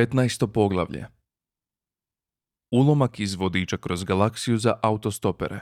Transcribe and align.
15. 0.00 0.52
poglavlje 0.52 1.06
Ulomak 2.70 3.20
iz 3.20 3.34
vodiča 3.34 3.76
kroz 3.76 4.04
galaksiju 4.04 4.58
za 4.58 4.78
autostopere. 4.82 5.60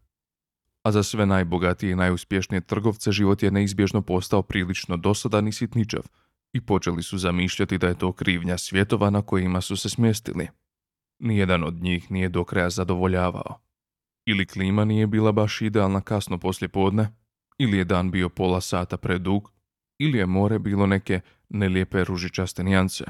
A 0.82 0.92
za 0.92 1.02
sve 1.02 1.26
najbogatije 1.26 1.92
i 1.92 1.96
najuspješnije 1.96 2.60
trgovce 2.60 3.12
život 3.12 3.42
je 3.42 3.50
neizbježno 3.50 4.02
postao 4.02 4.42
prilično 4.42 4.96
dosadan 4.96 5.48
i 5.48 5.52
sitničav 5.52 6.02
i 6.52 6.60
počeli 6.60 7.02
su 7.02 7.18
zamišljati 7.18 7.78
da 7.78 7.88
je 7.88 7.98
to 7.98 8.12
krivnja 8.12 8.58
svjetova 8.58 9.10
na 9.10 9.22
kojima 9.22 9.60
su 9.60 9.76
se 9.76 9.88
smjestili. 9.88 10.48
Nijedan 11.18 11.64
od 11.64 11.74
njih 11.74 12.10
nije 12.10 12.28
do 12.28 12.44
kraja 12.44 12.70
zadovoljavao. 12.70 13.69
Ili 14.26 14.46
klima 14.46 14.84
nije 14.84 15.06
bila 15.06 15.32
baš 15.32 15.62
idealna 15.62 16.00
kasno 16.00 16.38
poslje 16.38 16.68
podne, 16.68 17.14
ili 17.58 17.78
je 17.78 17.84
dan 17.84 18.10
bio 18.10 18.28
pola 18.28 18.60
sata 18.60 18.96
predug, 18.96 19.52
ili 19.98 20.18
je 20.18 20.26
more 20.26 20.58
bilo 20.58 20.86
neke 20.86 21.20
nelijepe 21.48 22.04
ružičaste 22.04 22.64
nijance. 22.64 23.04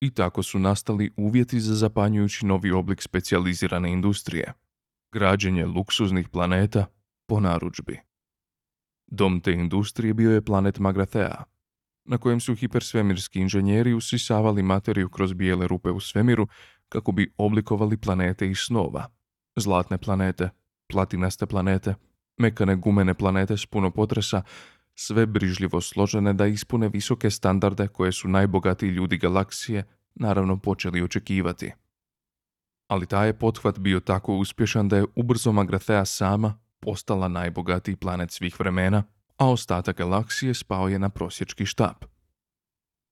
I 0.00 0.10
tako 0.10 0.42
su 0.42 0.58
nastali 0.58 1.12
uvjeti 1.16 1.60
za 1.60 1.74
zapanjujući 1.74 2.46
novi 2.46 2.70
oblik 2.70 3.02
specijalizirane 3.02 3.92
industrije. 3.92 4.52
Građenje 5.12 5.66
luksuznih 5.66 6.28
planeta 6.28 6.86
po 7.26 7.40
narudžbi. 7.40 8.00
Dom 9.06 9.40
te 9.40 9.52
industrije 9.52 10.14
bio 10.14 10.32
je 10.32 10.44
planet 10.44 10.78
Magrathea, 10.78 11.44
na 12.04 12.18
kojem 12.18 12.40
su 12.40 12.54
hipersvemirski 12.54 13.40
inženjeri 13.40 13.94
usisavali 13.94 14.62
materiju 14.62 15.08
kroz 15.08 15.32
bijele 15.32 15.66
rupe 15.66 15.90
u 15.90 16.00
svemiru 16.00 16.48
kako 16.88 17.12
bi 17.12 17.32
oblikovali 17.36 17.96
planete 17.96 18.48
iz 18.48 18.58
snova. 18.58 19.08
Zlatne 19.56 19.98
planete, 19.98 20.50
platinaste 20.88 21.46
planete, 21.46 21.94
mekane 22.38 22.76
gumene 22.76 23.14
planete 23.14 23.56
s 23.56 23.66
puno 23.66 23.90
potresa, 23.90 24.42
sve 24.94 25.26
brižljivo 25.26 25.80
složene 25.80 26.32
da 26.32 26.46
ispune 26.46 26.88
visoke 26.88 27.30
standarde 27.30 27.88
koje 27.88 28.12
su 28.12 28.28
najbogatiji 28.28 28.88
ljudi 28.88 29.16
galaksije 29.16 29.84
naravno 30.14 30.56
počeli 30.58 31.02
očekivati. 31.02 31.72
Ali 32.88 33.06
taj 33.06 33.28
je 33.28 33.38
pothvat 33.38 33.78
bio 33.78 34.00
tako 34.00 34.36
uspješan 34.36 34.88
da 34.88 34.96
je 34.96 35.04
ubrzo 35.14 35.52
Magrathea 35.52 36.04
sama 36.04 36.58
postala 36.80 37.28
najbogatiji 37.28 37.96
planet 37.96 38.30
svih 38.30 38.60
vremena, 38.60 39.02
a 39.36 39.50
ostatak 39.50 39.96
galaksije 39.96 40.54
spao 40.54 40.88
je 40.88 40.98
na 40.98 41.08
prosječki 41.08 41.66
štap. 41.66 42.04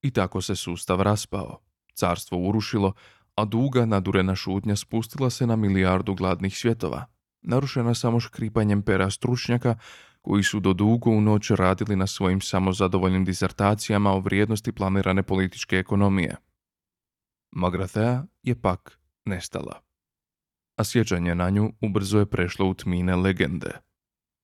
I 0.01 0.11
tako 0.11 0.41
se 0.41 0.55
sustav 0.55 1.01
raspao, 1.01 1.59
carstvo 1.93 2.37
urušilo, 2.37 2.93
a 3.41 3.45
duga 3.45 3.85
nadurena 3.85 4.35
šutnja 4.35 4.75
spustila 4.75 5.29
se 5.29 5.47
na 5.47 5.55
milijardu 5.55 6.13
gladnih 6.13 6.57
svjetova, 6.57 7.05
narušena 7.41 7.93
samo 7.93 8.19
škripanjem 8.19 8.81
pera 8.81 9.09
stručnjaka 9.09 9.75
koji 10.21 10.43
su 10.43 10.59
do 10.59 10.73
dugo 10.73 11.09
u 11.09 11.21
noć 11.21 11.49
radili 11.49 11.95
na 11.95 12.07
svojim 12.07 12.41
samozadovoljnim 12.41 13.25
disertacijama 13.25 14.11
o 14.11 14.19
vrijednosti 14.19 14.71
planirane 14.71 15.23
političke 15.23 15.75
ekonomije. 15.75 16.35
Magrathea 17.51 18.23
je 18.43 18.61
pak 18.61 18.99
nestala. 19.25 19.81
A 20.75 20.83
sjećanje 20.83 21.35
na 21.35 21.49
nju 21.49 21.73
ubrzo 21.81 22.19
je 22.19 22.25
prešlo 22.25 22.65
u 22.65 22.73
tmine 22.73 23.15
legende. 23.15 23.71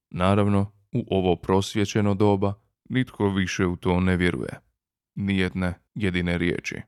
Naravno, 0.10 0.72
u 0.92 1.18
ovo 1.18 1.36
prosvjećeno 1.36 2.14
doba 2.14 2.54
nitko 2.90 3.30
više 3.30 3.66
u 3.66 3.76
to 3.76 4.00
ne 4.00 4.18
vjeruje. 4.18 4.60
Nijedne 5.16 5.74
jedine 5.96 6.38
riječi. 6.38 6.82